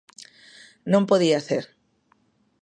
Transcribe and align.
Non 0.91 1.07
podía 1.09 1.39
ser. 1.49 1.65